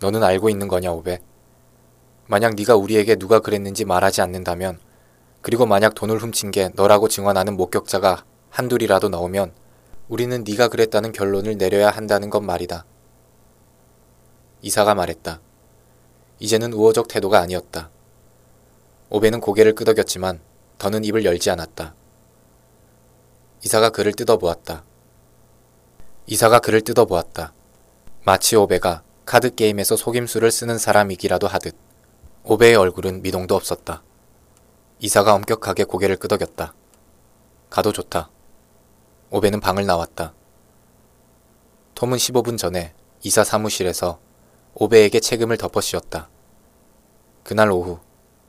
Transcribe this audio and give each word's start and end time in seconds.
너는 0.00 0.22
알고 0.22 0.48
있는 0.48 0.68
거냐, 0.68 0.92
오베? 0.92 1.20
만약 2.26 2.54
네가 2.54 2.76
우리에게 2.76 3.16
누가 3.16 3.40
그랬는지 3.40 3.84
말하지 3.84 4.20
않는다면, 4.20 4.78
그리고 5.40 5.66
만약 5.66 5.94
돈을 5.94 6.18
훔친 6.18 6.50
게 6.50 6.70
너라고 6.74 7.08
증언하는 7.08 7.56
목격자가 7.56 8.24
한둘이라도 8.50 9.08
나오면 9.08 9.52
우리는 10.08 10.44
네가 10.46 10.68
그랬다는 10.68 11.12
결론을 11.12 11.56
내려야 11.56 11.90
한다는 11.90 12.30
것 12.30 12.40
말이다. 12.40 12.84
이사가 14.62 14.94
말했다. 14.94 15.40
이제는 16.40 16.72
우호적 16.72 17.08
태도가 17.08 17.40
아니었다. 17.40 17.90
오베는 19.10 19.40
고개를 19.40 19.74
끄덕였지만 19.74 20.40
더는 20.78 21.04
입을 21.04 21.24
열지 21.24 21.50
않았다. 21.50 21.94
이사가 23.64 23.90
그를 23.90 24.12
뜯어보았다. 24.12 24.84
이사가 26.26 26.60
그를 26.60 26.80
뜯어보았다. 26.82 27.52
마치 28.24 28.56
오베가 28.56 29.02
카드 29.28 29.54
게임에서 29.54 29.94
속임수를 29.94 30.50
쓰는 30.50 30.78
사람이기라도 30.78 31.48
하듯 31.48 31.76
오베의 32.44 32.76
얼굴은 32.76 33.20
미동도 33.20 33.54
없었다. 33.54 34.02
이사가 35.00 35.34
엄격하게 35.34 35.84
고개를 35.84 36.16
끄덕였다. 36.16 36.72
가도 37.68 37.92
좋다. 37.92 38.30
오베는 39.28 39.60
방을 39.60 39.84
나왔다. 39.84 40.32
톰은 41.94 42.16
15분 42.16 42.56
전에 42.56 42.94
이사 43.22 43.44
사무실에서 43.44 44.18
오베에게 44.72 45.20
책임을 45.20 45.58
덮어 45.58 45.82
씌웠다. 45.82 46.30
그날 47.44 47.70
오후 47.70 47.98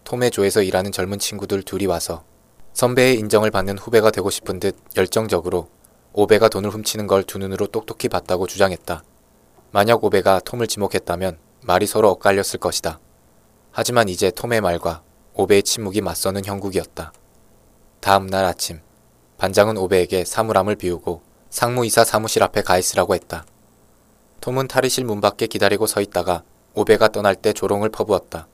톰의 0.05 0.31
조에서 0.31 0.61
일하는 0.61 0.93
젊은 0.93 1.19
친구들 1.19 1.61
둘이 1.63 1.87
와서 1.87 2.23
선배의 2.71 3.19
인정을 3.19 3.51
받는 3.51 3.77
후배가 3.77 4.11
되고 4.11 4.29
싶은 4.29 4.61
듯 4.61 4.77
열정적으로 4.95 5.67
오베가 6.13 6.47
돈을 6.47 6.69
훔치는 6.69 7.07
걸 7.07 7.23
두 7.23 7.37
눈으로 7.37 7.67
똑똑히 7.67 8.07
봤다고 8.07 8.47
주장했다. 8.47 9.03
만약 9.71 10.03
오베가 10.03 10.39
톰을 10.39 10.65
지목했다면 10.65 11.37
말이 11.61 11.85
서로 11.85 12.09
엇갈렸을 12.09 12.59
것이다. 12.59 12.99
하지만 13.71 14.09
이제 14.09 14.31
톰의 14.31 14.61
말과 14.61 15.03
오베의 15.35 15.61
침묵이 15.61 16.01
맞서는 16.01 16.43
형국이었다. 16.43 17.13
다음 17.99 18.25
날 18.25 18.45
아침 18.45 18.81
반장은 19.37 19.77
오베에게 19.77 20.25
사물함을 20.25 20.75
비우고 20.75 21.21
상무이사 21.51 22.03
사무실 22.03 22.41
앞에 22.41 22.63
가 22.63 22.79
있으라고 22.79 23.13
했다. 23.13 23.45
톰은 24.41 24.67
탈의실 24.67 25.05
문 25.05 25.21
밖에 25.21 25.45
기다리고 25.45 25.85
서 25.85 26.01
있다가 26.01 26.43
오베가 26.73 27.09
떠날 27.09 27.35
때 27.35 27.53
조롱을 27.53 27.89
퍼부었다. 27.89 28.47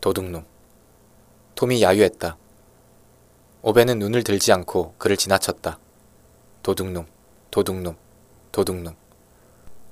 도둑놈. 0.00 0.44
톰이 1.56 1.82
야유했다. 1.82 2.36
오베는 3.62 3.98
눈을 3.98 4.22
들지 4.22 4.52
않고 4.52 4.94
그를 4.98 5.16
지나쳤다. 5.16 5.78
도둑놈, 6.62 7.06
도둑놈, 7.50 7.96
도둑놈. 8.52 9.01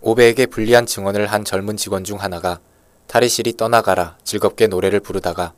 오베에게 0.03 0.47
불리한 0.47 0.87
증언을 0.87 1.27
한 1.27 1.45
젊은 1.45 1.77
직원 1.77 2.05
중 2.05 2.19
하나가 2.19 2.59
탈의실이 3.07 3.59
떠나가라 3.59 4.17
즐겁게 4.25 4.67
노래를 4.67 5.01
부르다가 5.01 5.53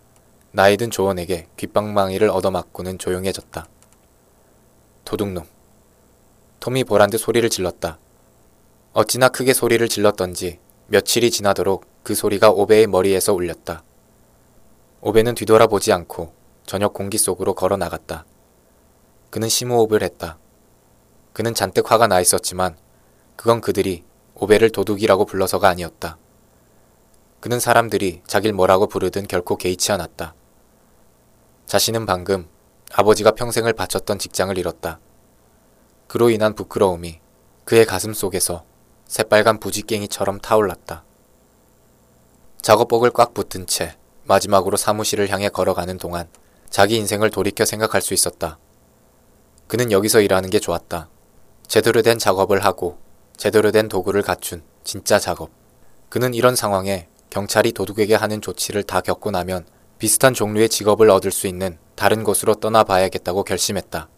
나이 0.51 0.77
든 0.77 0.91
조원에게 0.91 1.47
귓방망이를 1.57 2.29
얻어맞고는 2.29 2.99
조용해졌다. 2.99 3.69
도둑놈. 5.05 5.45
톰이 6.59 6.85
보란 6.85 7.09
듯 7.09 7.19
소리를 7.19 7.49
질렀다. 7.49 7.99
어찌나 8.95 9.29
크게 9.29 9.53
소리를 9.53 9.89
질렀던지 9.89 10.59
며칠이 10.89 11.31
지나도록 11.31 11.87
그 12.03 12.17
소리가 12.17 12.51
오베의 12.51 12.89
머리에서 12.89 13.33
울렸다. 13.33 13.85
오베는 15.03 15.37
뒤돌아보지 15.37 15.93
않고 15.93 16.35
저녁 16.67 16.95
공기 16.95 17.17
속으로 17.17 17.55
걸어 17.55 17.77
나갔다. 17.77 18.25
그는 19.31 19.49
심호흡을 19.49 20.03
했다. 20.03 20.39
그는 21.33 21.55
잔뜩 21.55 21.91
화가 21.91 22.09
나 22.09 22.21
있었지만 22.21 22.77
그건 23.37 23.61
그들이 23.61 24.05
오베를 24.35 24.71
도둑이라고 24.71 25.25
불러서가 25.25 25.69
아니었다. 25.69 26.17
그는 27.41 27.61
사람들이 27.61 28.23
자길 28.27 28.53
뭐라고 28.53 28.87
부르든 28.87 29.27
결코 29.27 29.57
개의치 29.57 29.93
않았다. 29.93 30.35
자신은 31.67 32.07
방금 32.07 32.49
아버지가 32.93 33.33
평생을 33.33 33.73
바쳤던 33.73 34.19
직장을 34.19 34.57
잃었다. 34.59 35.01
그로 36.07 36.31
인한 36.31 36.55
부끄러움이 36.55 37.21
그의 37.65 37.87
가슴 37.87 38.13
속에서 38.13 38.65
새빨간 39.07 39.61
부지깽이처럼 39.61 40.41
타올랐다. 40.41 41.05
작업복을 42.61 43.11
꽉 43.11 43.35
붙은 43.35 43.67
채 43.67 43.97
마지막으로 44.25 44.77
사무실을 44.77 45.31
향해 45.31 45.49
걸어가는 45.49 45.99
동안 45.99 46.29
자기 46.71 46.97
인생을 46.97 47.31
돌이켜 47.31 47.65
생각할 47.65 48.01
수 48.01 48.15
있었다. 48.15 48.59
그는 49.67 49.91
여기서 49.91 50.21
일하는 50.21 50.49
게 50.51 50.61
좋았다. 50.61 51.09
제대로 51.67 52.03
된 52.03 52.19
작업을 52.19 52.65
하고 52.65 52.99
제대로 53.43 53.73
된 53.73 53.89
도구를 53.89 54.23
갖춘 54.23 54.63
진짜 54.85 55.19
작업. 55.19 55.51
그는 56.09 56.33
이런 56.33 56.55
상황에 56.55 57.09
경찰이 57.29 57.73
도둑에게 57.73 58.15
하는 58.15 58.41
조치를 58.41 58.85
다 58.85 59.01
겪고 59.01 59.33
나면 59.33 59.67
비슷한 59.99 60.33
종류의 60.33 60.69
직업을 60.69 61.11
얻을 61.11 61.33
수 61.33 61.49
있는 61.49 61.77
다른 61.97 62.23
곳으로 62.23 62.55
떠나봐야겠다고 62.55 63.43
결심했다. 63.43 64.09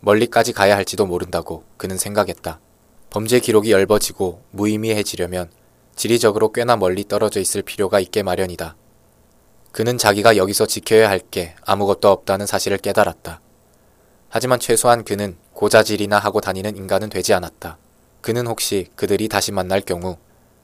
멀리까지 0.00 0.54
가야 0.54 0.74
할지도 0.74 1.06
모른다고 1.06 1.62
그는 1.76 1.96
생각했다. 1.96 2.58
범죄 3.10 3.38
기록이 3.38 3.70
엷어지고 3.72 4.42
무의미해지려면 4.50 5.48
지리적으로 5.94 6.50
꽤나 6.50 6.76
멀리 6.76 7.06
떨어져 7.06 7.38
있을 7.38 7.62
필요가 7.62 8.00
있게 8.00 8.24
마련이다. 8.24 8.74
그는 9.70 9.98
자기가 9.98 10.36
여기서 10.36 10.66
지켜야 10.66 11.08
할 11.08 11.20
게 11.20 11.54
아무것도 11.64 12.08
없다는 12.08 12.46
사실을 12.46 12.78
깨달았다. 12.78 13.40
하지만 14.30 14.58
최소한 14.58 15.04
그는 15.04 15.36
고자질이나 15.52 16.18
하고 16.18 16.40
다니는 16.40 16.76
인간은 16.76 17.08
되지 17.08 17.32
않았다. 17.34 17.78
그는 18.26 18.48
혹시 18.48 18.88
그들이 18.96 19.28
다시 19.28 19.52
만날 19.52 19.80
경우 19.80 20.16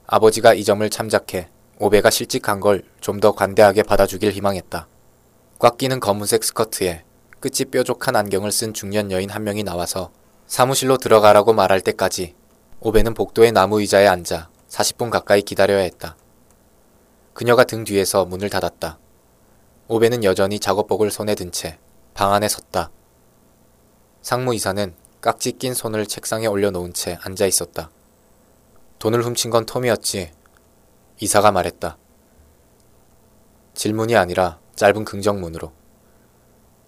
아버지가 0.05 0.53
이 0.53 0.65
점을 0.65 0.89
참작해 0.89 1.47
오베가 1.79 2.09
실직한 2.09 2.59
걸 2.59 2.83
좀 2.99 3.21
더 3.21 3.31
관대하게 3.31 3.83
받아주길 3.83 4.33
희망했다. 4.33 4.85
꽉 5.59 5.77
끼는 5.77 6.01
검은색 6.01 6.43
스커트에 6.43 7.05
끝이 7.39 7.63
뾰족한 7.71 8.17
안경을 8.17 8.51
쓴 8.51 8.73
중년 8.73 9.11
여인 9.11 9.29
한 9.29 9.45
명이 9.45 9.63
나와서 9.63 10.11
사무실로 10.45 10.97
들어가라고 10.97 11.53
말할 11.53 11.79
때까지 11.79 12.35
오베는 12.81 13.13
복도의 13.13 13.53
나무 13.53 13.79
의자에 13.79 14.07
앉아 14.07 14.49
40분 14.67 15.09
가까이 15.09 15.41
기다려야 15.41 15.83
했다. 15.83 16.17
그녀가 17.33 17.63
등 17.63 17.85
뒤에서 17.85 18.25
문을 18.25 18.49
닫았다. 18.49 18.99
오베는 19.87 20.25
여전히 20.25 20.59
작업복을 20.59 21.11
손에 21.11 21.33
든 21.35 21.49
채 21.49 21.79
방 22.13 22.33
안에 22.33 22.49
섰다. 22.49 22.91
상무이사는 24.21 24.95
깍지 25.23 25.53
낀 25.53 25.73
손을 25.73 26.05
책상에 26.05 26.47
올려놓은 26.47 26.91
채 26.91 27.17
앉아 27.21 27.45
있었다. 27.45 27.89
돈을 28.99 29.23
훔친 29.23 29.51
건 29.51 29.65
톰이었지. 29.65 30.33
이사가 31.21 31.53
말했다. 31.53 31.97
질문이 33.73 34.17
아니라 34.17 34.59
짧은 34.75 35.05
긍정문으로. 35.05 35.71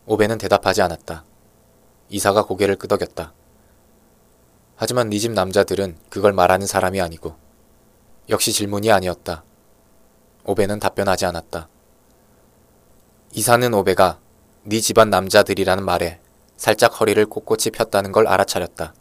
오베는 0.06 0.38
대답하지 0.38 0.82
않았다. 0.82 1.24
이사가 2.10 2.44
고개를 2.44 2.76
끄덕였다. 2.76 3.34
하지만 4.76 5.10
네 5.10 5.18
집 5.18 5.32
남자들은 5.32 5.98
그걸 6.10 6.34
말하는 6.34 6.68
사람이 6.68 7.00
아니고. 7.00 7.38
역시 8.28 8.52
질문이 8.52 8.92
아니었다. 8.92 9.46
오베는 10.44 10.82
답변하지 10.82 11.26
않았다. 11.26 11.70
이사는 13.32 13.74
오베가 13.74 14.20
네 14.64 14.82
집안 14.82 15.10
남자들이라는 15.10 15.86
말에 15.86 16.20
살짝 16.58 17.00
허리를 17.00 17.26
꼿꼿이 17.26 17.72
폈다는 17.72 18.12
걸 18.12 18.28
알아차렸다. 18.28 18.94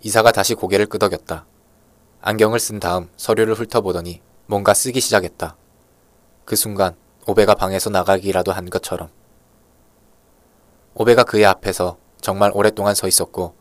이사가 0.00 0.32
다시 0.32 0.54
고개를 0.54 0.86
끄덕였다. 0.86 1.46
안경을 2.20 2.58
쓴 2.58 2.80
다음 2.80 3.08
서류를 3.16 3.54
훑어보더니 3.54 4.20
뭔가 4.46 4.74
쓰기 4.74 5.00
시작했다. 5.00 5.56
그 6.44 6.56
순간 6.56 6.96
오베가 7.26 7.54
방에서 7.54 7.90
나가기라도 7.90 8.52
한 8.52 8.68
것처럼. 8.70 9.10
오베가 10.94 11.24
그의 11.24 11.46
앞에서 11.46 11.98
정말 12.20 12.50
오랫동안 12.54 12.94
서 12.94 13.08
있었고 13.08 13.54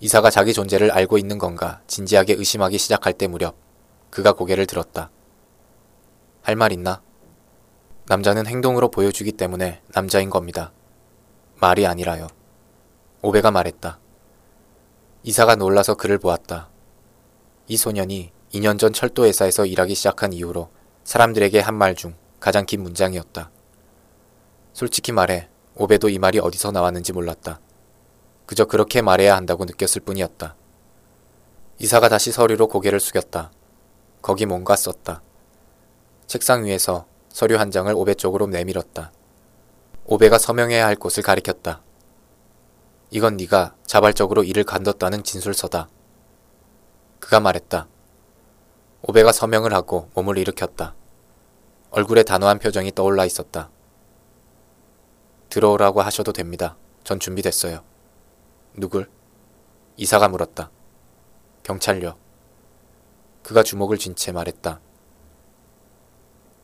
이사가 0.00 0.30
자기 0.30 0.52
존재를 0.52 0.90
알고 0.90 1.18
있는 1.18 1.38
건가 1.38 1.80
진지하게 1.86 2.34
의심하기 2.34 2.78
시작할 2.78 3.12
때 3.12 3.26
무렵 3.26 3.54
그가 4.10 4.32
고개를 4.32 4.66
들었다. 4.66 5.10
할 6.42 6.56
말 6.56 6.72
있나? 6.72 7.00
남자는 8.06 8.46
행동으로 8.46 8.90
보여주기 8.90 9.32
때문에 9.32 9.80
남자인 9.94 10.28
겁니다. 10.28 10.72
말이 11.64 11.86
아니라요. 11.86 12.26
오베가 13.22 13.50
말했다. 13.50 13.98
이사가 15.22 15.56
놀라서 15.56 15.94
그를 15.94 16.18
보았다. 16.18 16.68
이 17.68 17.78
소년이 17.78 18.32
2년 18.52 18.78
전 18.78 18.92
철도 18.92 19.24
회사에서 19.24 19.64
일하기 19.64 19.94
시작한 19.94 20.34
이후로 20.34 20.68
사람들에게 21.04 21.58
한 21.60 21.76
말 21.76 21.94
중 21.94 22.16
가장 22.38 22.66
긴 22.66 22.82
문장이었다. 22.82 23.50
솔직히 24.74 25.12
말해 25.12 25.48
오베도 25.76 26.10
이 26.10 26.18
말이 26.18 26.38
어디서 26.38 26.70
나왔는지 26.70 27.14
몰랐다. 27.14 27.60
그저 28.44 28.66
그렇게 28.66 29.00
말해야 29.00 29.34
한다고 29.34 29.64
느꼈을 29.64 30.02
뿐이었다. 30.02 30.56
이사가 31.78 32.10
다시 32.10 32.30
서류로 32.30 32.68
고개를 32.68 33.00
숙였다. 33.00 33.50
거기 34.20 34.44
뭔가 34.44 34.76
썼다. 34.76 35.22
책상 36.26 36.66
위에서 36.66 37.06
서류 37.30 37.56
한 37.58 37.70
장을 37.70 37.90
오베 37.94 38.16
쪽으로 38.16 38.48
내밀었다. 38.48 39.12
오베가 40.06 40.36
서명해야 40.38 40.84
할 40.86 40.96
곳을 40.96 41.22
가리켰다. 41.22 41.80
이건 43.10 43.38
네가 43.38 43.74
자발적으로 43.86 44.44
일을 44.44 44.64
간뒀다는 44.64 45.22
진술서다. 45.22 45.88
그가 47.20 47.40
말했다. 47.40 47.88
오베가 49.02 49.32
서명을 49.32 49.72
하고 49.72 50.10
몸을 50.14 50.36
일으켰다. 50.36 50.94
얼굴에 51.90 52.22
단호한 52.22 52.58
표정이 52.58 52.92
떠올라 52.92 53.24
있었다. 53.24 53.70
들어오라고 55.48 56.02
하셔도 56.02 56.32
됩니다. 56.32 56.76
전 57.02 57.18
준비됐어요. 57.18 57.82
누굴? 58.76 59.08
이사가 59.96 60.28
물었다. 60.28 60.70
경찰요. 61.62 62.16
그가 63.42 63.62
주먹을 63.62 63.96
쥔 63.96 64.14
채 64.14 64.32
말했다. 64.32 64.80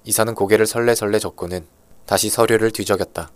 이사는 0.05 0.35
고개를 0.35 0.67
설레설레 0.67 1.19
젓고는 1.19 1.80
다시 2.07 2.29
서류를 2.29 2.71
뒤적였다. 2.71 3.31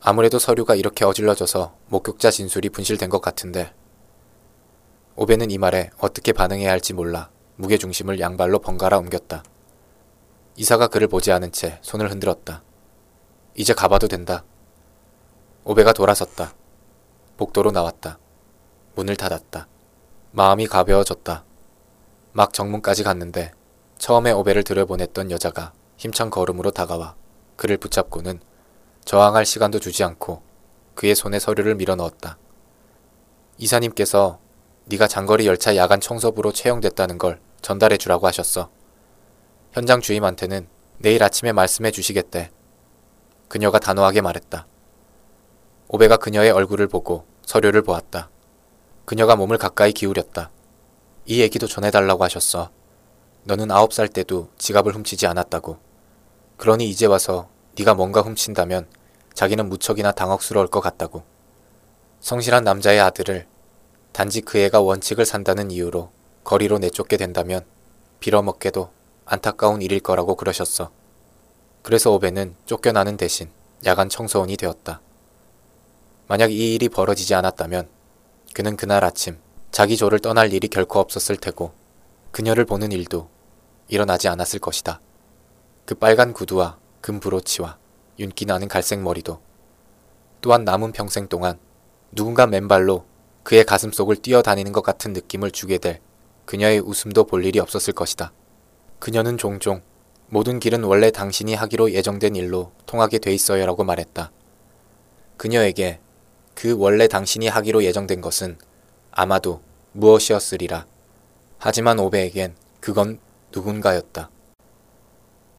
아무래도 0.00 0.38
서류가 0.38 0.74
이렇게 0.74 1.04
어질러져서 1.04 1.76
목격자 1.88 2.30
진술이 2.30 2.68
분실된 2.70 3.10
것 3.10 3.20
같은데 3.20 3.74
오베는 5.16 5.50
이 5.50 5.58
말에 5.58 5.90
어떻게 5.98 6.32
반응해야 6.32 6.70
할지 6.70 6.92
몰라 6.92 7.30
무게중심을 7.56 8.20
양발로 8.20 8.60
번갈아 8.60 8.98
옮겼다. 8.98 9.42
이사가 10.56 10.88
그를 10.88 11.08
보지 11.08 11.32
않은 11.32 11.52
채 11.52 11.78
손을 11.82 12.10
흔들었다. 12.10 12.62
이제 13.54 13.72
가봐도 13.72 14.08
된다. 14.08 14.44
오베가 15.64 15.92
돌아섰다. 15.92 16.54
복도로 17.36 17.70
나왔다. 17.70 18.18
문을 18.94 19.16
닫았다. 19.16 19.68
마음이 20.32 20.66
가벼워졌다. 20.66 21.44
막 22.32 22.52
정문까지 22.52 23.02
갔는데 23.02 23.52
처음에 23.98 24.32
오베를 24.32 24.62
들여보냈던 24.62 25.30
여자가 25.30 25.72
힘찬 25.96 26.30
걸음으로 26.30 26.70
다가와 26.70 27.14
그를 27.56 27.76
붙잡고는 27.76 28.40
저항할 29.04 29.46
시간도 29.46 29.78
주지 29.80 30.04
않고 30.04 30.42
그의 30.94 31.14
손에 31.14 31.38
서류를 31.38 31.74
밀어 31.76 31.94
넣었다. 31.94 32.38
이사님께서 33.58 34.40
네가 34.86 35.06
장거리 35.08 35.46
열차 35.46 35.76
야간 35.76 36.00
청소부로 36.00 36.52
채용됐다는 36.52 37.18
걸 37.18 37.40
전달해 37.62 37.96
주라고 37.96 38.26
하셨어. 38.26 38.70
현장 39.72 40.00
주임한테는 40.00 40.68
내일 40.98 41.22
아침에 41.22 41.52
말씀해 41.52 41.90
주시겠대. 41.90 42.50
그녀가 43.48 43.78
단호하게 43.78 44.20
말했다. 44.20 44.66
오베가 45.88 46.16
그녀의 46.16 46.50
얼굴을 46.50 46.88
보고 46.88 47.26
서류를 47.42 47.82
보았다. 47.82 48.30
그녀가 49.04 49.36
몸을 49.36 49.58
가까이 49.58 49.92
기울였다. 49.92 50.50
이 51.26 51.40
얘기도 51.40 51.66
전해달라고 51.66 52.24
하셨어. 52.24 52.70
너는 53.46 53.70
아홉 53.70 53.92
살 53.92 54.08
때도 54.08 54.48
지갑을 54.58 54.92
훔치지 54.92 55.28
않았다고. 55.28 55.78
그러니 56.56 56.90
이제 56.90 57.06
와서 57.06 57.48
네가 57.78 57.94
뭔가 57.94 58.20
훔친다면 58.20 58.88
자기는 59.34 59.68
무척이나 59.68 60.10
당혹스러울 60.10 60.66
것 60.66 60.80
같다고. 60.80 61.22
성실한 62.18 62.64
남자의 62.64 62.98
아들을 62.98 63.46
단지 64.10 64.40
그 64.40 64.58
애가 64.58 64.80
원칙을 64.80 65.24
산다는 65.24 65.70
이유로 65.70 66.10
거리로 66.42 66.78
내쫓게 66.78 67.16
된다면 67.16 67.64
빌어먹게도 68.18 68.90
안타까운 69.26 69.80
일일 69.80 70.00
거라고 70.00 70.34
그러셨어. 70.34 70.90
그래서 71.82 72.10
오베는 72.10 72.56
쫓겨나는 72.66 73.16
대신 73.16 73.48
야간 73.84 74.08
청소원이 74.08 74.56
되었다. 74.56 75.00
만약 76.26 76.50
이 76.50 76.74
일이 76.74 76.88
벌어지지 76.88 77.36
않았다면 77.36 77.88
그는 78.54 78.76
그날 78.76 79.04
아침 79.04 79.38
자기 79.70 79.96
조를 79.96 80.18
떠날 80.18 80.52
일이 80.52 80.66
결코 80.66 80.98
없었을 80.98 81.36
테고 81.36 81.72
그녀를 82.32 82.64
보는 82.64 82.90
일도 82.90 83.35
일어나지 83.88 84.28
않았을 84.28 84.58
것이다. 84.58 85.00
그 85.84 85.94
빨간 85.94 86.32
구두와 86.32 86.78
금 87.00 87.20
브로치와 87.20 87.78
윤기 88.18 88.46
나는 88.46 88.68
갈색 88.68 89.00
머리도 89.00 89.40
또한 90.40 90.64
남은 90.64 90.92
평생 90.92 91.28
동안 91.28 91.58
누군가 92.12 92.46
맨발로 92.46 93.04
그의 93.42 93.64
가슴 93.64 93.92
속을 93.92 94.16
뛰어다니는 94.16 94.72
것 94.72 94.82
같은 94.82 95.12
느낌을 95.12 95.50
주게 95.52 95.78
될 95.78 96.00
그녀의 96.46 96.80
웃음도 96.80 97.24
볼 97.24 97.44
일이 97.44 97.60
없었을 97.60 97.92
것이다. 97.92 98.32
그녀는 98.98 99.38
종종 99.38 99.82
모든 100.28 100.58
길은 100.58 100.82
원래 100.82 101.10
당신이 101.10 101.54
하기로 101.54 101.92
예정된 101.92 102.34
일로 102.34 102.72
통하게 102.86 103.18
돼 103.18 103.32
있어요라고 103.32 103.84
말했다. 103.84 104.32
그녀에게 105.36 106.00
그 106.54 106.74
원래 106.76 107.06
당신이 107.06 107.46
하기로 107.48 107.84
예정된 107.84 108.20
것은 108.20 108.58
아마도 109.12 109.60
무엇이었으리라. 109.92 110.86
하지만 111.58 111.98
오베에겐 111.98 112.56
그건 112.80 113.20
누군가였다. 113.56 114.30